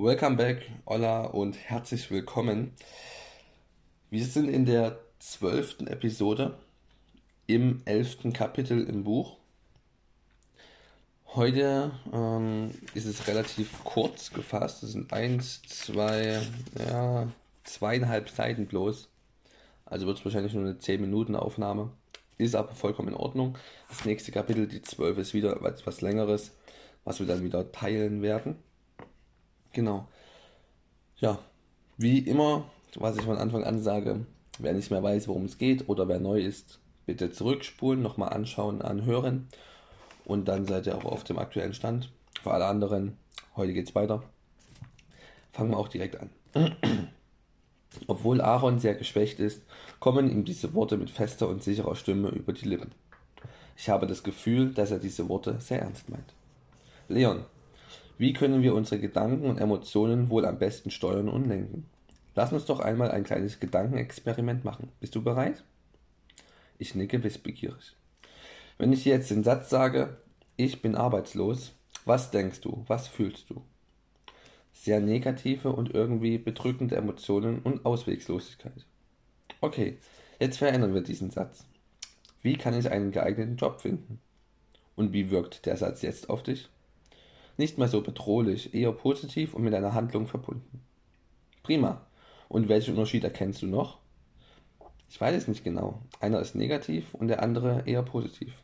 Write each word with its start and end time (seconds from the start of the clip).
Welcome 0.00 0.36
back, 0.36 0.62
Hola 0.86 1.24
und 1.24 1.56
herzlich 1.56 2.08
willkommen. 2.12 2.70
Wir 4.10 4.24
sind 4.24 4.48
in 4.48 4.64
der 4.64 5.00
zwölften 5.18 5.88
Episode 5.88 6.56
im 7.48 7.82
elften 7.84 8.32
Kapitel 8.32 8.84
im 8.84 9.02
Buch. 9.02 9.38
Heute 11.34 11.90
ähm, 12.12 12.70
ist 12.94 13.06
es 13.06 13.26
relativ 13.26 13.82
kurz 13.82 14.30
gefasst. 14.32 14.84
Es 14.84 14.92
sind 14.92 15.12
eins, 15.12 15.62
zwei, 15.62 16.42
ja, 16.78 17.26
zweieinhalb 17.64 18.30
Seiten 18.30 18.66
bloß. 18.66 19.08
Also 19.84 20.06
wird 20.06 20.18
es 20.18 20.24
wahrscheinlich 20.24 20.54
nur 20.54 20.62
eine 20.62 20.78
10 20.78 21.00
Minuten 21.00 21.34
Aufnahme. 21.34 21.90
Ist 22.36 22.54
aber 22.54 22.72
vollkommen 22.72 23.08
in 23.08 23.14
Ordnung. 23.14 23.58
Das 23.88 24.04
nächste 24.04 24.30
Kapitel, 24.30 24.68
die 24.68 24.80
12, 24.80 25.18
ist 25.18 25.34
wieder 25.34 25.60
etwas 25.66 26.02
längeres, 26.02 26.52
was 27.02 27.18
wir 27.18 27.26
dann 27.26 27.42
wieder 27.42 27.72
teilen 27.72 28.22
werden. 28.22 28.62
Genau. 29.72 30.06
Ja, 31.18 31.38
wie 31.96 32.18
immer, 32.18 32.64
was 32.94 33.16
ich 33.16 33.24
von 33.24 33.38
Anfang 33.38 33.64
an 33.64 33.82
sage, 33.82 34.24
wer 34.58 34.72
nicht 34.72 34.90
mehr 34.90 35.02
weiß, 35.02 35.28
worum 35.28 35.44
es 35.44 35.58
geht 35.58 35.88
oder 35.88 36.08
wer 36.08 36.20
neu 36.20 36.40
ist, 36.40 36.78
bitte 37.06 37.30
zurückspulen, 37.30 38.02
nochmal 38.02 38.32
anschauen, 38.32 38.82
anhören 38.82 39.48
und 40.24 40.46
dann 40.46 40.66
seid 40.66 40.86
ihr 40.86 40.96
auch 40.96 41.04
auf 41.04 41.24
dem 41.24 41.38
aktuellen 41.38 41.74
Stand. 41.74 42.10
Für 42.42 42.52
alle 42.52 42.66
anderen, 42.66 43.16
heute 43.56 43.72
geht's 43.72 43.94
weiter. 43.94 44.22
Fangen 45.52 45.70
wir 45.70 45.78
auch 45.78 45.88
direkt 45.88 46.18
an. 46.20 46.30
Obwohl 48.06 48.40
Aaron 48.40 48.78
sehr 48.78 48.94
geschwächt 48.94 49.40
ist, 49.40 49.62
kommen 49.98 50.30
ihm 50.30 50.44
diese 50.44 50.74
Worte 50.74 50.96
mit 50.96 51.10
fester 51.10 51.48
und 51.48 51.62
sicherer 51.62 51.96
Stimme 51.96 52.28
über 52.28 52.52
die 52.52 52.68
Lippen. 52.68 52.92
Ich 53.76 53.88
habe 53.88 54.06
das 54.06 54.22
Gefühl, 54.22 54.72
dass 54.72 54.90
er 54.90 54.98
diese 54.98 55.28
Worte 55.28 55.60
sehr 55.60 55.80
ernst 55.80 56.08
meint. 56.08 56.34
Leon, 57.08 57.44
wie 58.18 58.32
können 58.32 58.62
wir 58.62 58.74
unsere 58.74 59.00
Gedanken 59.00 59.48
und 59.48 59.58
Emotionen 59.58 60.28
wohl 60.28 60.44
am 60.44 60.58
besten 60.58 60.90
steuern 60.90 61.28
und 61.28 61.46
lenken? 61.46 61.86
Lass 62.34 62.52
uns 62.52 62.64
doch 62.66 62.80
einmal 62.80 63.10
ein 63.12 63.24
kleines 63.24 63.60
Gedankenexperiment 63.60 64.64
machen. 64.64 64.90
Bist 65.00 65.14
du 65.14 65.22
bereit? 65.22 65.64
Ich 66.78 66.94
nicke 66.94 67.22
wissbegierig. 67.22 67.96
Wenn 68.76 68.92
ich 68.92 69.04
jetzt 69.04 69.30
den 69.30 69.44
Satz 69.44 69.70
sage, 69.70 70.16
ich 70.56 70.82
bin 70.82 70.96
arbeitslos, 70.96 71.72
was 72.04 72.30
denkst 72.30 72.60
du, 72.60 72.84
was 72.88 73.06
fühlst 73.06 73.50
du? 73.50 73.62
Sehr 74.72 75.00
negative 75.00 75.72
und 75.72 75.94
irgendwie 75.94 76.38
bedrückende 76.38 76.96
Emotionen 76.96 77.60
und 77.60 77.84
Auswegslosigkeit. 77.84 78.84
Okay, 79.60 79.98
jetzt 80.40 80.58
verändern 80.58 80.94
wir 80.94 81.02
diesen 81.02 81.30
Satz. 81.30 81.66
Wie 82.42 82.56
kann 82.56 82.78
ich 82.78 82.90
einen 82.90 83.10
geeigneten 83.10 83.56
Job 83.56 83.80
finden? 83.80 84.20
Und 84.96 85.12
wie 85.12 85.30
wirkt 85.30 85.66
der 85.66 85.76
Satz 85.76 86.02
jetzt 86.02 86.30
auf 86.30 86.42
dich? 86.42 86.68
Nicht 87.58 87.76
mehr 87.76 87.88
so 87.88 88.00
bedrohlich, 88.00 88.72
eher 88.72 88.92
positiv 88.92 89.52
und 89.52 89.64
mit 89.64 89.74
einer 89.74 89.92
Handlung 89.92 90.28
verbunden. 90.28 90.80
Prima. 91.64 92.06
Und 92.48 92.68
welchen 92.68 92.92
Unterschied 92.92 93.24
erkennst 93.24 93.62
du 93.62 93.66
noch? 93.66 93.98
Ich 95.10 95.20
weiß 95.20 95.36
es 95.36 95.48
nicht 95.48 95.64
genau. 95.64 96.00
Einer 96.20 96.38
ist 96.40 96.54
negativ 96.54 97.14
und 97.14 97.28
der 97.28 97.42
andere 97.42 97.82
eher 97.84 98.04
positiv. 98.04 98.54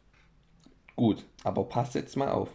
Gut, 0.94 1.24
aber 1.42 1.64
passt 1.64 1.96
jetzt 1.96 2.16
mal 2.16 2.30
auf. 2.30 2.50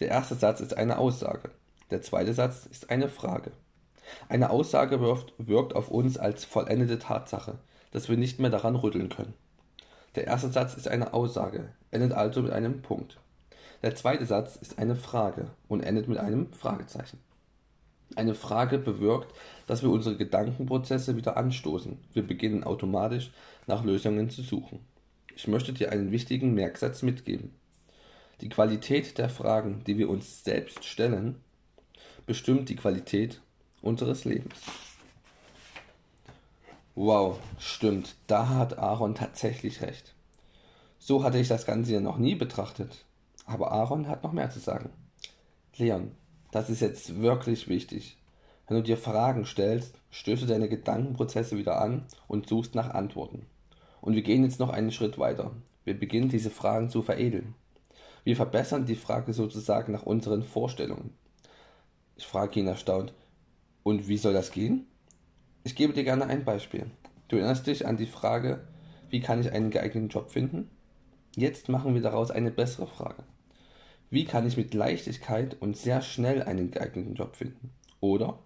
Der 0.00 0.08
erste 0.08 0.36
Satz 0.36 0.60
ist 0.60 0.74
eine 0.74 0.96
Aussage. 0.96 1.50
Der 1.90 2.00
zweite 2.00 2.32
Satz 2.32 2.64
ist 2.64 2.88
eine 2.88 3.10
Frage. 3.10 3.52
Eine 4.30 4.48
Aussage 4.48 5.00
wirft, 5.00 5.34
wirkt 5.36 5.76
auf 5.76 5.90
uns 5.90 6.16
als 6.16 6.46
vollendete 6.46 6.98
Tatsache, 6.98 7.58
dass 7.90 8.08
wir 8.08 8.16
nicht 8.16 8.40
mehr 8.40 8.50
daran 8.50 8.74
rütteln 8.74 9.10
können. 9.10 9.34
Der 10.14 10.26
erste 10.26 10.48
Satz 10.48 10.74
ist 10.74 10.88
eine 10.88 11.12
Aussage, 11.12 11.74
endet 11.90 12.12
also 12.12 12.40
mit 12.40 12.52
einem 12.52 12.80
Punkt. 12.80 13.18
Der 13.84 13.94
zweite 13.94 14.24
Satz 14.24 14.56
ist 14.56 14.78
eine 14.78 14.96
Frage 14.96 15.50
und 15.68 15.82
endet 15.82 16.08
mit 16.08 16.16
einem 16.16 16.50
Fragezeichen. 16.54 17.18
Eine 18.16 18.34
Frage 18.34 18.78
bewirkt, 18.78 19.34
dass 19.66 19.82
wir 19.82 19.90
unsere 19.90 20.16
Gedankenprozesse 20.16 21.18
wieder 21.18 21.36
anstoßen. 21.36 21.98
Wir 22.14 22.26
beginnen 22.26 22.64
automatisch 22.64 23.30
nach 23.66 23.84
Lösungen 23.84 24.30
zu 24.30 24.40
suchen. 24.40 24.80
Ich 25.36 25.48
möchte 25.48 25.74
dir 25.74 25.92
einen 25.92 26.12
wichtigen 26.12 26.54
Merksatz 26.54 27.02
mitgeben. 27.02 27.50
Die 28.40 28.48
Qualität 28.48 29.18
der 29.18 29.28
Fragen, 29.28 29.84
die 29.86 29.98
wir 29.98 30.08
uns 30.08 30.42
selbst 30.44 30.86
stellen, 30.86 31.36
bestimmt 32.24 32.70
die 32.70 32.76
Qualität 32.76 33.42
unseres 33.82 34.24
Lebens. 34.24 34.62
Wow, 36.94 37.38
stimmt, 37.58 38.16
da 38.28 38.48
hat 38.48 38.78
Aaron 38.78 39.14
tatsächlich 39.14 39.82
recht. 39.82 40.14
So 40.98 41.22
hatte 41.22 41.36
ich 41.36 41.48
das 41.48 41.66
Ganze 41.66 41.92
ja 41.92 42.00
noch 42.00 42.16
nie 42.16 42.34
betrachtet. 42.34 43.04
Aber 43.44 43.72
Aaron 43.72 44.08
hat 44.08 44.22
noch 44.24 44.32
mehr 44.32 44.50
zu 44.50 44.58
sagen. 44.58 44.90
Leon, 45.76 46.12
das 46.50 46.70
ist 46.70 46.80
jetzt 46.80 47.20
wirklich 47.20 47.68
wichtig. 47.68 48.18
Wenn 48.66 48.78
du 48.78 48.82
dir 48.82 48.96
Fragen 48.96 49.44
stellst, 49.44 50.00
stößt 50.10 50.42
du 50.42 50.46
deine 50.46 50.68
Gedankenprozesse 50.68 51.58
wieder 51.58 51.80
an 51.80 52.06
und 52.28 52.48
suchst 52.48 52.74
nach 52.74 52.90
Antworten. 52.90 53.46
Und 54.00 54.14
wir 54.14 54.22
gehen 54.22 54.44
jetzt 54.44 54.60
noch 54.60 54.70
einen 54.70 54.92
Schritt 54.92 55.18
weiter. 55.18 55.50
Wir 55.84 55.98
beginnen 55.98 56.28
diese 56.28 56.50
Fragen 56.50 56.88
zu 56.88 57.02
veredeln. 57.02 57.54
Wir 58.22 58.36
verbessern 58.36 58.86
die 58.86 58.96
Frage 58.96 59.34
sozusagen 59.34 59.92
nach 59.92 60.04
unseren 60.04 60.42
Vorstellungen. 60.42 61.12
Ich 62.16 62.26
frage 62.26 62.60
ihn 62.60 62.66
erstaunt, 62.66 63.12
und 63.82 64.08
wie 64.08 64.16
soll 64.16 64.32
das 64.32 64.50
gehen? 64.50 64.86
Ich 65.62 65.74
gebe 65.76 65.92
dir 65.92 66.04
gerne 66.04 66.26
ein 66.26 66.44
Beispiel. 66.44 66.86
Du 67.28 67.36
erinnerst 67.36 67.66
dich 67.66 67.86
an 67.86 67.98
die 67.98 68.06
Frage, 68.06 68.66
wie 69.10 69.20
kann 69.20 69.40
ich 69.40 69.52
einen 69.52 69.70
geeigneten 69.70 70.08
Job 70.08 70.30
finden? 70.30 70.70
Jetzt 71.36 71.68
machen 71.68 71.94
wir 71.94 72.00
daraus 72.00 72.30
eine 72.30 72.50
bessere 72.50 72.86
Frage. 72.86 73.24
Wie 74.10 74.24
kann 74.24 74.46
ich 74.46 74.56
mit 74.56 74.74
Leichtigkeit 74.74 75.56
und 75.60 75.76
sehr 75.76 76.02
schnell 76.02 76.42
einen 76.42 76.70
geeigneten 76.70 77.14
Job 77.14 77.36
finden? 77.36 77.70
Oder 78.00 78.38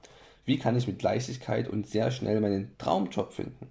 wie 0.45 0.59
kann 0.59 0.77
ich 0.77 0.87
mit 0.87 1.03
Leichtigkeit 1.03 1.69
und 1.69 1.87
sehr 1.87 2.11
schnell 2.11 2.41
meinen 2.41 2.77
Traumjob 2.79 3.33
finden? 3.33 3.69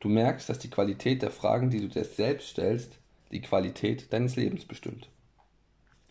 Du 0.00 0.08
merkst, 0.08 0.48
dass 0.48 0.58
die 0.58 0.70
Qualität 0.70 1.22
der 1.22 1.30
Fragen, 1.30 1.70
die 1.70 1.80
du 1.80 1.88
dir 1.88 2.04
selbst 2.04 2.48
stellst, 2.48 2.98
die 3.30 3.40
Qualität 3.40 4.12
deines 4.12 4.36
Lebens 4.36 4.64
bestimmt. 4.64 5.08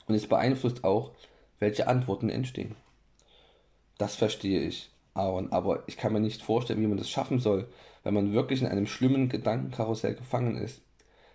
Und 0.08 0.16
es 0.16 0.28
beeinflusst 0.28 0.84
auch, 0.84 1.12
welche 1.60 1.88
Antworten 1.88 2.30
entstehen. 2.30 2.76
Das 3.98 4.16
verstehe 4.16 4.62
ich, 4.62 4.90
Aaron, 5.14 5.52
aber 5.52 5.84
ich 5.88 5.98
kann 5.98 6.14
mir 6.14 6.20
nicht 6.20 6.42
vorstellen, 6.42 6.82
wie 6.82 6.88
man 6.88 6.98
das 6.98 7.10
schaffen 7.10 7.40
soll, 7.40 7.68
wenn 8.04 8.14
man 8.14 8.34
wirklich 8.34 8.62
in 8.62 8.68
einem 8.68 8.88
schlimmen 8.88 9.30
Gedankenkarussell 9.30 10.16
gefangen 10.16 10.58
ist. 10.58 10.82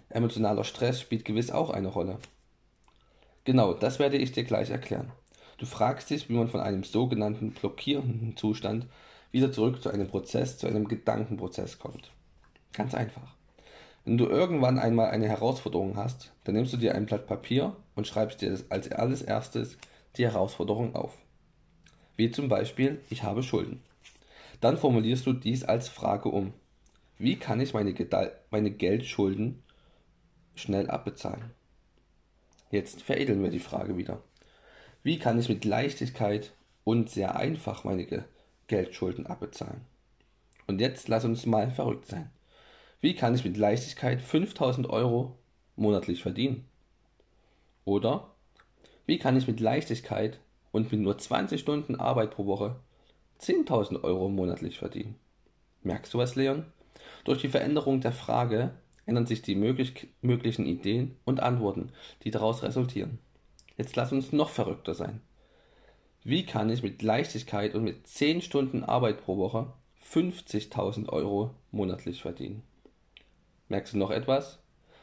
Emotionaler 0.09 0.65
Stress 0.65 1.01
spielt 1.01 1.25
gewiss 1.25 1.51
auch 1.51 1.71
eine 1.71 1.89
Rolle. 1.89 2.19
Genau, 3.49 3.73
das 3.73 3.99
werde 3.99 4.19
ich 4.19 4.33
dir 4.33 4.45
gleich 4.45 4.69
erklären. 4.69 5.11
Du 5.57 5.65
fragst 5.65 6.11
dich, 6.11 6.29
wie 6.29 6.35
man 6.35 6.51
von 6.51 6.61
einem 6.61 6.85
sogenannten 6.85 7.53
blockierenden 7.53 8.37
Zustand 8.37 8.85
wieder 9.31 9.51
zurück 9.51 9.83
zu 9.83 9.89
einem 9.89 10.07
Prozess, 10.07 10.59
zu 10.59 10.67
einem 10.67 10.87
Gedankenprozess 10.87 11.79
kommt. 11.79 12.13
Ganz 12.75 12.95
einfach. 12.95 13.37
Wenn 14.05 14.19
du 14.19 14.27
irgendwann 14.27 14.79
einmal 14.79 15.09
eine 15.09 15.29
Herausforderung 15.29 15.97
hast, 15.97 16.31
dann 16.45 16.57
nimmst 16.57 16.75
du 16.75 16.77
dir 16.77 16.95
ein 16.95 17.07
Blatt 17.07 17.27
Papier 17.27 17.75
und 17.95 18.07
schreibst 18.07 18.43
dir 18.43 18.55
als 18.69 18.93
alles 18.93 19.23
erstes 19.23 19.79
die 20.19 20.27
Herausforderung 20.27 20.95
auf. 20.95 21.17
Wie 22.17 22.31
zum 22.31 22.51
Beispiel, 22.51 23.01
ich 23.09 23.23
habe 23.23 23.43
Schulden. 23.43 23.81
Dann 24.61 24.77
formulierst 24.77 25.25
du 25.25 25.33
dies 25.33 25.65
als 25.65 25.89
Frage 25.89 26.29
um. 26.29 26.53
Wie 27.17 27.37
kann 27.37 27.63
ich 27.63 27.73
meine, 27.73 27.95
meine 28.51 28.71
Geldschulden 28.71 29.63
schnell 30.55 30.91
abbezahlen? 30.91 31.58
Jetzt 32.71 33.03
veredeln 33.03 33.43
wir 33.43 33.51
die 33.51 33.61
Frage 33.61 33.97
wieder. 33.97 34.23
Wie 35.03 35.19
kann 35.19 35.39
ich 35.39 35.49
mit 35.49 35.65
Leichtigkeit 35.65 36.53
und 36.85 37.09
sehr 37.09 37.37
einfach 37.37 37.85
meine 37.85 38.25
Geldschulden 38.67 39.27
abbezahlen? 39.27 39.81
Und 40.67 40.81
jetzt 40.81 41.09
lass 41.09 41.25
uns 41.25 41.47
mal 41.47 41.71
verrückt 41.71 42.07
sein. 42.07 42.31
Wie 43.01 43.15
kann 43.15 43.35
ich 43.35 43.45
mit 43.45 43.57
Leichtigkeit 43.57 44.21
5000 44.21 44.91
Euro 44.91 45.39
monatlich 45.77 46.23
verdienen? 46.23 46.67
Oder 47.85 48.31
wie 49.07 49.19
kann 49.19 49.37
ich 49.37 49.47
mit 49.47 49.61
Leichtigkeit 49.61 50.39
und 50.73 50.93
mit 50.93 51.01
nur 51.01 51.17
20 51.17 51.61
Stunden 51.61 51.97
Arbeit 51.97 52.33
pro 52.33 52.45
Woche 52.45 52.77
10.000 53.41 54.03
Euro 54.05 54.29
monatlich 54.29 54.79
verdienen? 54.79 55.15
Merkst 55.83 56.13
du 56.13 56.19
was, 56.19 56.35
Leon? 56.35 56.67
Durch 57.25 57.41
die 57.41 57.49
Veränderung 57.49 58.03
der 58.03 58.13
Frage 58.13 58.73
ändern 59.09 59.27
sich 59.27 59.41
die 59.41 59.55
möglich, 59.55 60.09
möglichen 60.21 60.67
Ideen 60.67 61.17
und 61.25 61.41
Antworten, 61.41 61.91
die 62.25 62.31
daraus 62.31 62.63
resultieren. 62.63 63.19
Jetzt 63.79 63.97
lass 63.97 64.13
uns 64.13 64.33
noch 64.33 64.51
verrückter 64.51 64.95
sein. 64.95 65.23
Wie 66.25 66.45
kann 66.45 66.69
ich 66.69 66.83
mit 66.83 67.01
Leichtigkeit 67.01 67.75
und 67.75 67.85
mit 67.85 68.07
10 68.07 68.43
Stunden 68.43 68.85
Arbeit 68.85 69.23
pro 69.23 69.39
Woche 69.39 69.73
50.000 70.13 71.09
Euro 71.09 71.55
monatlich 71.71 72.21
verdienen? 72.21 72.63
Merkst 73.69 73.95
du 73.95 73.99
noch 73.99 74.11
etwas? 74.11 74.59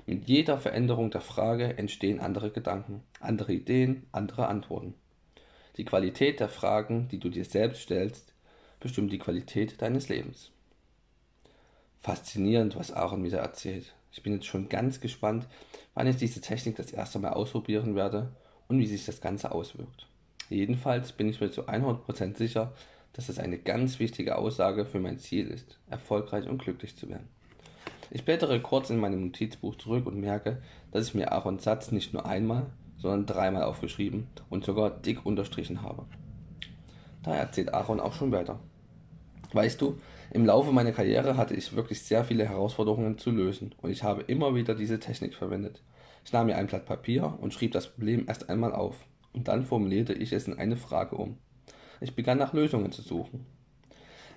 Mit 0.05 0.27
jeder 0.27 0.59
Veränderung 0.59 1.09
der 1.09 1.21
Frage 1.21 1.77
entstehen 1.79 2.19
andere 2.19 2.51
Gedanken, 2.51 3.01
andere 3.19 3.53
Ideen, 3.53 4.05
andere 4.11 4.47
Antworten. 4.47 4.93
Die 5.77 5.85
Qualität 5.85 6.39
der 6.39 6.49
Fragen, 6.49 7.07
die 7.07 7.19
du 7.19 7.29
dir 7.29 7.45
selbst 7.45 7.81
stellst, 7.81 8.35
bestimmt 8.79 9.11
die 9.11 9.19
Qualität 9.19 9.81
deines 9.81 10.09
Lebens 10.09 10.51
faszinierend, 12.05 12.75
was 12.75 12.91
Aaron 12.91 13.23
wieder 13.23 13.39
erzählt. 13.39 13.95
Ich 14.11 14.21
bin 14.21 14.33
jetzt 14.33 14.45
schon 14.45 14.69
ganz 14.69 15.01
gespannt, 15.01 15.47
wann 15.95 16.05
ich 16.05 16.17
diese 16.17 16.39
Technik 16.39 16.75
das 16.75 16.91
erste 16.91 17.17
Mal 17.17 17.33
ausprobieren 17.33 17.95
werde 17.95 18.29
und 18.67 18.77
wie 18.77 18.85
sich 18.85 19.05
das 19.05 19.21
Ganze 19.21 19.51
auswirkt. 19.51 20.05
Jedenfalls 20.49 21.13
bin 21.13 21.27
ich 21.27 21.41
mir 21.41 21.49
zu 21.49 21.67
100% 21.67 22.37
sicher, 22.37 22.73
dass 23.13 23.27
es 23.27 23.39
eine 23.39 23.57
ganz 23.57 23.97
wichtige 23.97 24.37
Aussage 24.37 24.85
für 24.85 24.99
mein 24.99 25.17
Ziel 25.17 25.47
ist, 25.47 25.79
erfolgreich 25.89 26.47
und 26.47 26.61
glücklich 26.61 26.95
zu 26.95 27.09
werden. 27.09 27.27
Ich 28.11 28.23
blättere 28.23 28.61
kurz 28.61 28.91
in 28.91 28.99
meinem 28.99 29.25
Notizbuch 29.25 29.75
zurück 29.75 30.05
und 30.05 30.19
merke, 30.19 30.61
dass 30.91 31.07
ich 31.07 31.15
mir 31.15 31.31
Aarons 31.31 31.63
Satz 31.63 31.91
nicht 31.91 32.13
nur 32.13 32.27
einmal, 32.27 32.67
sondern 32.99 33.25
dreimal 33.25 33.63
aufgeschrieben 33.63 34.27
und 34.51 34.63
sogar 34.63 34.91
dick 34.91 35.25
unterstrichen 35.25 35.81
habe. 35.81 36.05
Da 37.23 37.33
erzählt 37.33 37.73
Aaron 37.73 37.99
auch 37.99 38.13
schon 38.13 38.31
weiter. 38.31 38.59
Weißt 39.53 39.81
du, 39.81 39.97
im 40.31 40.45
Laufe 40.45 40.71
meiner 40.71 40.91
Karriere 40.91 41.37
hatte 41.37 41.53
ich 41.53 41.75
wirklich 41.75 42.01
sehr 42.01 42.23
viele 42.23 42.47
Herausforderungen 42.47 43.17
zu 43.17 43.31
lösen 43.31 43.73
und 43.81 43.91
ich 43.91 44.03
habe 44.03 44.23
immer 44.23 44.55
wieder 44.55 44.75
diese 44.75 44.99
Technik 44.99 45.33
verwendet. 45.33 45.81
Ich 46.25 46.33
nahm 46.33 46.47
mir 46.47 46.57
ein 46.57 46.67
Blatt 46.67 46.85
Papier 46.85 47.37
und 47.39 47.53
schrieb 47.53 47.71
das 47.71 47.87
Problem 47.87 48.25
erst 48.27 48.49
einmal 48.49 48.73
auf 48.73 49.05
und 49.33 49.47
dann 49.47 49.65
formulierte 49.65 50.13
ich 50.13 50.33
es 50.33 50.47
in 50.47 50.57
eine 50.57 50.75
Frage 50.75 51.15
um. 51.15 51.37
Ich 52.01 52.15
begann 52.15 52.37
nach 52.37 52.53
Lösungen 52.53 52.91
zu 52.91 53.01
suchen. 53.01 53.45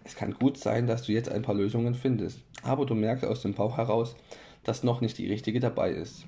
Es 0.05 0.14
kann 0.14 0.34
gut 0.34 0.56
sein, 0.58 0.87
dass 0.87 1.02
du 1.02 1.12
jetzt 1.12 1.31
ein 1.31 1.43
paar 1.43 1.54
Lösungen 1.54 1.94
findest, 1.94 2.40
aber 2.62 2.87
du 2.87 2.94
merkst 2.94 3.25
aus 3.25 3.43
dem 3.43 3.54
Bauch 3.54 3.76
heraus, 3.76 4.16
dass 4.64 4.82
noch 4.82 5.00
nicht 5.00 5.19
die 5.19 5.28
richtige 5.28 5.61
dabei 5.61 5.90
ist. 5.90 6.26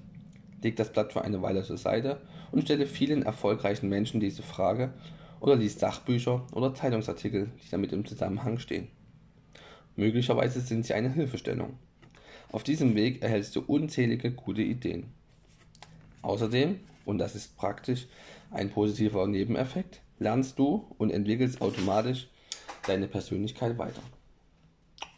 Leg 0.63 0.77
das 0.77 0.93
Blatt 0.93 1.13
für 1.13 1.23
eine 1.23 1.41
Weile 1.43 1.63
zur 1.63 1.79
Seite 1.79 2.21
und 2.53 2.63
stelle 2.63 2.87
vielen 2.87 3.23
erfolgreichen 3.23 3.89
Menschen 3.89 4.21
diese 4.21 4.43
Frage 4.43 4.93
oder 5.41 5.57
lies 5.57 5.79
Sachbücher 5.79 6.47
oder 6.53 6.75
Zeitungsartikel, 6.75 7.51
die 7.65 7.71
damit 7.71 7.93
im 7.93 8.05
Zusammenhang 8.05 8.59
stehen. 8.59 8.89
Möglicherweise 9.97 10.61
sind 10.61 10.87
sie 10.87 10.95
eine 10.95 11.13
Hilfestellung. 11.13 11.79
Auf 12.53 12.63
diesem 12.63 12.95
Weg 12.95 13.23
erhältst 13.23 13.57
du 13.57 13.63
unzählige 13.67 14.31
gute 14.31 14.63
Ideen. 14.63 15.13
Außerdem, 16.23 16.81
und 17.05 17.19
das 17.19 17.35
ist 17.35 17.57
praktisch 17.57 18.07
ein 18.51 18.71
positiver 18.71 19.27
Nebeneffekt, 19.27 20.01
lernst 20.19 20.59
du 20.59 20.87
und 20.99 21.11
entwickelst 21.11 21.63
automatisch 21.63 22.29
deine 22.87 23.07
Persönlichkeit 23.07 23.79
weiter. 23.79 24.03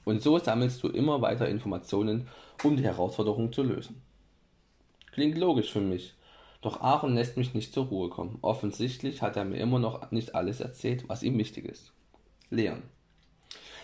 Und 0.04 0.22
so 0.22 0.38
sammelst 0.38 0.82
du 0.82 0.88
immer 0.88 1.20
weiter 1.22 1.48
Informationen, 1.48 2.28
um 2.62 2.76
die 2.76 2.84
Herausforderung 2.84 3.52
zu 3.52 3.62
lösen. 3.62 4.02
Klingt 5.12 5.38
logisch 5.38 5.72
für 5.72 5.80
mich, 5.80 6.14
doch 6.62 6.80
Aaron 6.80 7.14
lässt 7.14 7.36
mich 7.36 7.54
nicht 7.54 7.74
zur 7.74 7.86
Ruhe 7.86 8.08
kommen. 8.08 8.38
Offensichtlich 8.40 9.20
hat 9.20 9.36
er 9.36 9.44
mir 9.44 9.58
immer 9.58 9.80
noch 9.80 10.10
nicht 10.12 10.34
alles 10.34 10.60
erzählt, 10.60 11.08
was 11.08 11.24
ihm 11.24 11.36
wichtig 11.36 11.66
ist. 11.66 11.92
Leon. 12.50 12.82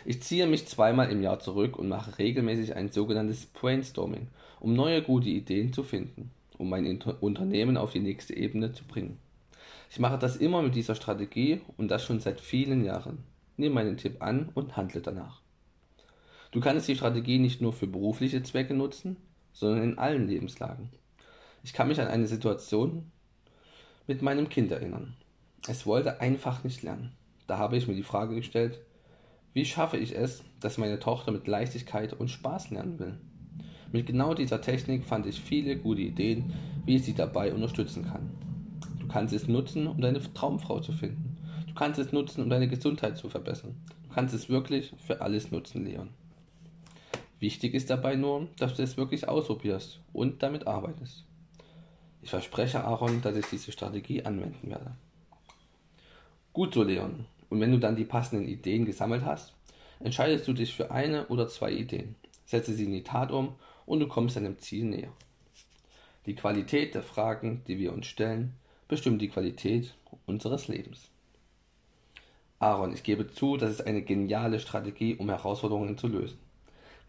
Ich 0.04 0.22
ziehe 0.22 0.46
mich 0.46 0.66
zweimal 0.66 1.10
im 1.10 1.20
Jahr 1.20 1.40
zurück 1.40 1.76
und 1.76 1.88
mache 1.88 2.18
regelmäßig 2.18 2.76
ein 2.76 2.90
sogenanntes 2.90 3.46
Brainstorming, 3.46 4.28
um 4.60 4.74
neue 4.74 5.02
gute 5.02 5.28
Ideen 5.28 5.72
zu 5.72 5.82
finden, 5.82 6.30
um 6.56 6.70
mein 6.70 7.02
Unternehmen 7.20 7.76
auf 7.76 7.92
die 7.92 8.00
nächste 8.00 8.36
Ebene 8.36 8.72
zu 8.72 8.84
bringen. 8.84 9.18
Ich 9.90 9.98
mache 9.98 10.18
das 10.18 10.36
immer 10.36 10.62
mit 10.62 10.76
dieser 10.76 10.94
Strategie 10.94 11.60
und 11.76 11.90
das 11.90 12.04
schon 12.04 12.20
seit 12.20 12.40
vielen 12.40 12.84
Jahren. 12.84 13.24
Nimm 13.56 13.72
meinen 13.72 13.96
Tipp 13.96 14.22
an 14.22 14.50
und 14.54 14.76
handle 14.76 15.00
danach. 15.00 15.40
Du 16.52 16.60
kannst 16.60 16.86
die 16.86 16.94
Strategie 16.94 17.38
nicht 17.40 17.60
nur 17.60 17.72
für 17.72 17.88
berufliche 17.88 18.42
Zwecke 18.44 18.74
nutzen, 18.74 19.16
sondern 19.52 19.82
in 19.82 19.98
allen 19.98 20.28
Lebenslagen. 20.28 20.90
Ich 21.62 21.72
kann 21.72 21.88
mich 21.88 22.00
an 22.00 22.08
eine 22.08 22.26
Situation 22.26 23.10
mit 24.06 24.22
meinem 24.22 24.48
Kind 24.48 24.70
erinnern. 24.70 25.16
Es 25.66 25.86
wollte 25.86 26.20
einfach 26.20 26.64
nicht 26.64 26.82
lernen. 26.82 27.12
Da 27.46 27.58
habe 27.58 27.76
ich 27.76 27.88
mir 27.88 27.94
die 27.94 28.02
Frage 28.02 28.34
gestellt, 28.34 28.80
wie 29.52 29.64
schaffe 29.64 29.96
ich 29.96 30.14
es, 30.16 30.44
dass 30.60 30.78
meine 30.78 30.98
Tochter 30.98 31.32
mit 31.32 31.46
Leichtigkeit 31.46 32.12
und 32.12 32.28
Spaß 32.28 32.70
lernen 32.70 32.98
will? 32.98 33.18
Mit 33.90 34.06
genau 34.06 34.34
dieser 34.34 34.60
Technik 34.60 35.04
fand 35.04 35.26
ich 35.26 35.40
viele 35.40 35.76
gute 35.76 36.02
Ideen, 36.02 36.52
wie 36.84 36.96
ich 36.96 37.04
sie 37.04 37.14
dabei 37.14 37.52
unterstützen 37.52 38.04
kann. 38.04 38.30
Du 39.00 39.08
kannst 39.08 39.32
es 39.32 39.48
nutzen, 39.48 39.86
um 39.86 40.00
deine 40.00 40.20
Traumfrau 40.20 40.80
zu 40.80 40.92
finden. 40.92 41.36
Du 41.66 41.74
kannst 41.74 41.98
es 41.98 42.12
nutzen, 42.12 42.42
um 42.42 42.50
deine 42.50 42.68
Gesundheit 42.68 43.16
zu 43.16 43.28
verbessern. 43.28 43.76
Du 44.06 44.14
kannst 44.14 44.34
es 44.34 44.48
wirklich 44.48 44.92
für 44.98 45.22
alles 45.22 45.50
nutzen, 45.50 45.86
Leon. 45.86 46.10
Wichtig 47.40 47.74
ist 47.74 47.88
dabei 47.88 48.16
nur, 48.16 48.48
dass 48.58 48.74
du 48.74 48.82
es 48.82 48.96
wirklich 48.96 49.28
ausprobierst 49.28 50.00
und 50.12 50.42
damit 50.42 50.66
arbeitest. 50.66 51.27
Ich 52.28 52.30
verspreche 52.30 52.84
Aaron, 52.84 53.22
dass 53.22 53.36
ich 53.36 53.46
diese 53.46 53.72
Strategie 53.72 54.22
anwenden 54.22 54.68
werde. 54.68 54.94
Gut 56.52 56.74
so, 56.74 56.82
Leon. 56.82 57.24
Und 57.48 57.58
wenn 57.58 57.72
du 57.72 57.78
dann 57.78 57.96
die 57.96 58.04
passenden 58.04 58.46
Ideen 58.46 58.84
gesammelt 58.84 59.24
hast, 59.24 59.54
entscheidest 59.98 60.46
du 60.46 60.52
dich 60.52 60.74
für 60.74 60.90
eine 60.90 61.26
oder 61.28 61.48
zwei 61.48 61.72
Ideen, 61.72 62.16
setze 62.44 62.74
sie 62.74 62.84
in 62.84 62.92
die 62.92 63.02
Tat 63.02 63.32
um 63.32 63.54
und 63.86 64.00
du 64.00 64.08
kommst 64.08 64.36
deinem 64.36 64.58
Ziel 64.58 64.84
näher. 64.84 65.10
Die 66.26 66.34
Qualität 66.34 66.94
der 66.94 67.02
Fragen, 67.02 67.62
die 67.66 67.78
wir 67.78 67.94
uns 67.94 68.06
stellen, 68.06 68.52
bestimmt 68.88 69.22
die 69.22 69.30
Qualität 69.30 69.94
unseres 70.26 70.68
Lebens. 70.68 71.08
Aaron, 72.58 72.92
ich 72.92 73.04
gebe 73.04 73.32
zu, 73.32 73.56
das 73.56 73.70
ist 73.70 73.86
eine 73.86 74.02
geniale 74.02 74.60
Strategie, 74.60 75.14
um 75.14 75.30
Herausforderungen 75.30 75.96
zu 75.96 76.08
lösen. 76.08 76.38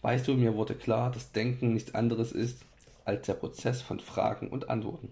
Weißt 0.02 0.30
du, 0.30 0.36
mir 0.36 0.56
wurde 0.56 0.76
klar, 0.76 1.12
dass 1.12 1.34
Denken 1.34 1.74
nichts 1.74 1.94
anderes 1.94 2.32
ist 2.32 2.64
als 3.10 3.26
der 3.26 3.34
Prozess 3.34 3.82
von 3.82 4.00
Fragen 4.00 4.50
und 4.50 4.70
Antworten. 4.70 5.12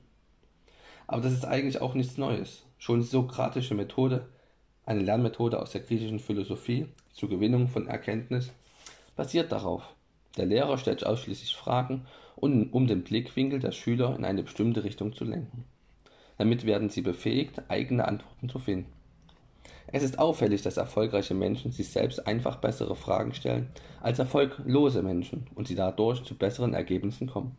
Aber 1.07 1.21
das 1.21 1.33
ist 1.33 1.45
eigentlich 1.45 1.81
auch 1.81 1.93
nichts 1.93 2.17
Neues. 2.17 2.63
Schon 2.77 2.99
die 2.99 3.07
sokratische 3.07 3.75
Methode, 3.75 4.27
eine 4.85 5.01
Lernmethode 5.01 5.59
aus 5.59 5.71
der 5.71 5.81
griechischen 5.81 6.19
Philosophie 6.19 6.87
zur 7.13 7.29
Gewinnung 7.29 7.67
von 7.67 7.87
Erkenntnis, 7.87 8.51
basiert 9.15 9.51
darauf. 9.51 9.83
Der 10.37 10.45
Lehrer 10.45 10.77
stellt 10.77 11.05
ausschließlich 11.05 11.55
Fragen, 11.55 12.05
um 12.35 12.85
den 12.85 13.03
Blickwinkel 13.03 13.59
der 13.59 13.71
Schüler 13.71 14.15
in 14.15 14.25
eine 14.25 14.43
bestimmte 14.43 14.83
Richtung 14.83 15.13
zu 15.13 15.25
lenken. 15.25 15.63
Damit 16.37 16.65
werden 16.67 16.89
sie 16.89 17.01
befähigt, 17.01 17.63
eigene 17.67 18.07
Antworten 18.07 18.47
zu 18.47 18.59
finden. 18.59 18.93
Es 19.87 20.03
ist 20.03 20.19
auffällig, 20.19 20.61
dass 20.61 20.77
erfolgreiche 20.77 21.33
Menschen 21.33 21.71
sich 21.71 21.89
selbst 21.89 22.27
einfach 22.27 22.57
bessere 22.57 22.95
Fragen 22.95 23.33
stellen 23.33 23.69
als 24.01 24.19
erfolglose 24.19 25.01
Menschen 25.01 25.47
und 25.55 25.67
sie 25.67 25.75
dadurch 25.75 26.23
zu 26.23 26.35
besseren 26.35 26.73
Ergebnissen 26.73 27.27
kommen. 27.27 27.57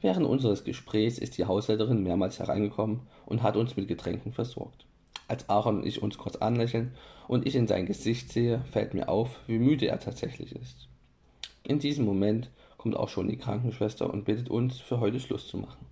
Während 0.00 0.26
unseres 0.26 0.64
Gesprächs 0.64 1.18
ist 1.18 1.38
die 1.38 1.46
Haushälterin 1.46 2.02
mehrmals 2.02 2.38
hereingekommen 2.38 3.00
und 3.26 3.42
hat 3.42 3.56
uns 3.56 3.76
mit 3.76 3.88
Getränken 3.88 4.32
versorgt. 4.32 4.84
Als 5.28 5.48
Aaron 5.48 5.78
und 5.78 5.86
ich 5.86 6.02
uns 6.02 6.18
kurz 6.18 6.36
anlächeln 6.36 6.92
und 7.28 7.46
ich 7.46 7.56
in 7.56 7.66
sein 7.66 7.86
Gesicht 7.86 8.32
sehe, 8.32 8.62
fällt 8.70 8.94
mir 8.94 9.08
auf, 9.08 9.40
wie 9.46 9.58
müde 9.58 9.86
er 9.86 10.00
tatsächlich 10.00 10.54
ist. 10.54 10.88
In 11.62 11.78
diesem 11.78 12.04
Moment 12.04 12.50
kommt 12.76 12.96
auch 12.96 13.08
schon 13.08 13.28
die 13.28 13.38
Krankenschwester 13.38 14.12
und 14.12 14.26
bittet 14.26 14.50
uns, 14.50 14.78
für 14.80 15.00
heute 15.00 15.18
Schluss 15.18 15.48
zu 15.48 15.56
machen. 15.56 15.86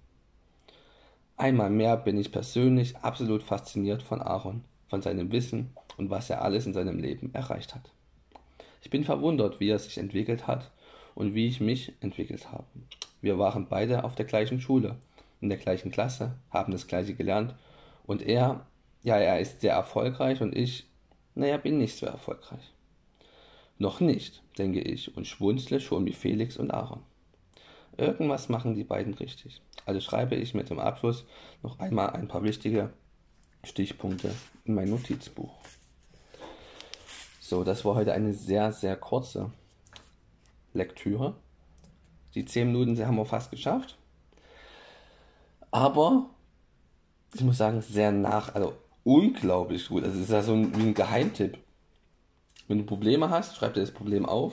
Einmal 1.39 1.71
mehr 1.71 1.97
bin 1.97 2.19
ich 2.19 2.31
persönlich 2.31 2.97
absolut 2.99 3.43
fasziniert 3.43 4.03
von 4.03 4.21
Aaron, 4.21 4.63
von 4.89 5.01
seinem 5.01 5.33
Wissen 5.33 5.71
und 5.97 6.11
was 6.11 6.29
er 6.29 6.43
alles 6.43 6.67
in 6.67 6.75
seinem 6.75 6.99
Leben 6.99 7.33
erreicht 7.33 7.75
hat. 7.75 7.91
Ich 8.83 8.91
bin 8.91 9.05
verwundert, 9.05 9.59
wie 9.59 9.71
er 9.71 9.79
sich 9.79 9.97
entwickelt 9.97 10.47
hat 10.47 10.71
und 11.15 11.35
wie 11.35 11.49
ich 11.49 11.61
mich 11.61 11.95
entwickelt 12.01 12.53
habe. 12.53 12.67
Wir 13.23 13.39
waren 13.39 13.69
beide 13.69 14.05
auf 14.05 14.15
der 14.15 14.27
gleichen 14.27 14.61
Schule, 14.61 14.97
in 15.41 15.49
der 15.49 15.59
gleichen 15.59 15.91
Klasse, 15.91 16.35
haben 16.51 16.73
das 16.73 16.87
gleiche 16.87 17.15
gelernt 17.15 17.55
und 18.05 18.21
er, 18.21 18.67
ja, 19.03 19.17
er 19.17 19.41
ist 19.41 19.63
sehr 19.63 19.73
erfolgreich 19.73 20.43
und 20.43 20.55
ich, 20.55 20.87
naja, 21.35 21.57
bin 21.57 21.79
nicht 21.79 21.97
so 21.97 22.05
erfolgreich. 22.05 22.75
Noch 23.79 24.01
nicht, 24.01 24.43
denke 24.59 24.81
ich 24.81 25.17
und 25.17 25.27
schwunzle 25.27 25.81
schon 25.81 26.05
wie 26.05 26.13
Felix 26.13 26.57
und 26.57 26.71
Aaron. 26.71 27.01
Irgendwas 27.97 28.49
machen 28.49 28.75
die 28.75 28.85
beiden 28.85 29.15
richtig. 29.15 29.63
Also 29.87 30.01
schreibe 30.01 30.35
ich 30.35 30.55
mir 30.55 30.65
zum 30.65 30.79
Abschluss 30.79 31.25
noch 31.63 31.79
einmal 31.79 32.11
ein 32.11 32.29
paar 32.29 32.43
wichtige 32.43 32.91
Stichpunkte 33.65 34.35
in 34.65 34.75
mein 34.75 34.91
Notizbuch. 34.91 35.55
So, 37.41 37.65
das 37.65 37.85
war 37.85 37.95
heute 37.95 38.13
eine 38.13 38.33
sehr, 38.33 38.73
sehr 38.73 38.97
kurze 38.97 39.51
Lektüre. 40.73 41.35
Die 42.35 42.45
10 42.45 42.73
Minuten 42.73 43.07
haben 43.07 43.17
wir 43.17 43.27
fast 43.27 43.51
geschafft. 43.51 43.97
Aber 45.71 46.27
ich 47.35 47.41
muss 47.43 47.59
sagen, 47.59 47.81
sehr 47.81 48.13
nach, 48.13 48.55
also 48.55 48.75
unglaublich 49.05 49.89
gut. 49.89 50.05
Also 50.05 50.17
es 50.17 50.25
ist 50.25 50.31
ja 50.31 50.43
so 50.43 50.53
ein, 50.53 50.77
wie 50.77 50.83
ein 50.83 50.95
Geheimtipp. 50.95 51.59
Wenn 52.69 52.79
du 52.79 52.85
Probleme 52.85 53.31
hast, 53.31 53.57
schreib 53.57 53.75
dir 53.75 53.81
das 53.81 53.91
Problem 53.91 54.27
auf, 54.27 54.53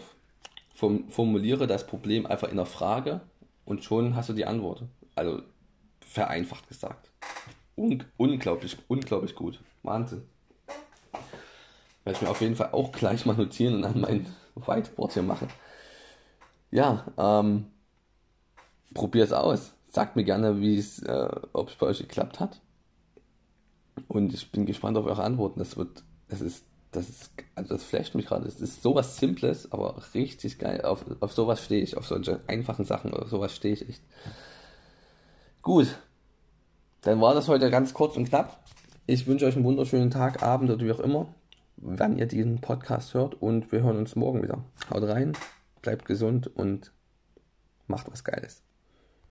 formuliere 0.73 1.67
das 1.67 1.85
Problem 1.85 2.25
einfach 2.25 2.49
in 2.49 2.57
der 2.57 2.65
Frage 2.65 3.21
und 3.65 3.83
schon 3.83 4.15
hast 4.15 4.29
du 4.29 4.33
die 4.33 4.45
Antwort. 4.45 4.83
Also 5.15 5.41
vereinfacht 6.01 6.67
gesagt. 6.67 7.11
Un 7.77 8.03
unglaublich, 8.17 8.77
unglaublich 8.87 9.35
gut. 9.35 9.59
Wahnsinn. 9.83 10.23
Werde 12.03 12.17
ich 12.17 12.21
mir 12.21 12.29
auf 12.29 12.41
jeden 12.41 12.55
Fall 12.55 12.71
auch 12.71 12.91
gleich 12.91 13.25
mal 13.25 13.35
notieren 13.35 13.75
und 13.75 13.83
an 13.85 14.01
mein 14.01 14.25
Whiteboard 14.55 15.13
hier 15.13 15.23
machen. 15.23 15.49
Ja, 16.71 17.05
ähm, 17.17 17.65
probier 18.93 19.23
es 19.23 19.33
aus. 19.33 19.73
Sagt 19.89 20.15
mir 20.15 20.23
gerne, 20.23 20.61
wie 20.61 20.77
äh, 20.77 21.29
ob 21.53 21.69
es 21.69 21.75
bei 21.75 21.87
euch 21.87 21.99
geklappt 21.99 22.39
hat. 22.39 22.61
Und 24.07 24.33
ich 24.33 24.51
bin 24.51 24.65
gespannt 24.65 24.97
auf 24.97 25.05
eure 25.05 25.23
Antworten. 25.23 25.59
Das 25.59 25.77
wird, 25.77 26.03
das 26.27 26.41
ist, 26.41 26.63
das 26.91 27.09
ist, 27.09 27.31
also 27.55 27.73
das 27.73 27.83
flasht 27.83 28.15
mich 28.15 28.27
gerade. 28.27 28.47
Es 28.47 28.61
ist 28.61 28.81
sowas 28.81 29.17
Simples, 29.17 29.71
aber 29.71 29.95
richtig 30.13 30.59
geil. 30.59 30.81
Auf, 30.81 31.05
auf 31.19 31.33
sowas 31.33 31.63
stehe 31.63 31.81
ich, 31.81 31.97
auf 31.97 32.07
solche 32.07 32.39
einfachen 32.47 32.85
Sachen, 32.85 33.13
auf 33.13 33.29
sowas 33.29 33.55
stehe 33.55 33.73
ich 33.73 33.87
echt. 33.89 34.01
Gut. 35.61 35.87
Dann 37.01 37.21
war 37.21 37.33
das 37.33 37.47
heute 37.47 37.69
ganz 37.71 37.93
kurz 37.93 38.17
und 38.17 38.27
knapp. 38.27 38.63
Ich 39.05 39.25
wünsche 39.25 39.45
euch 39.45 39.55
einen 39.55 39.65
wunderschönen 39.65 40.11
Tag, 40.11 40.43
Abend 40.43 40.69
oder 40.69 40.85
wie 40.85 40.91
auch 40.91 40.99
immer, 40.99 41.27
wann 41.77 42.17
ihr 42.17 42.27
diesen 42.27 42.61
Podcast 42.61 43.13
hört 43.13 43.41
und 43.41 43.71
wir 43.71 43.81
hören 43.81 43.97
uns 43.97 44.15
morgen 44.15 44.43
wieder. 44.43 44.63
Haut 44.91 45.03
rein, 45.03 45.33
bleibt 45.81 46.05
gesund 46.05 46.47
und 46.47 46.91
macht 47.87 48.11
was 48.11 48.23
Geiles. 48.23 48.61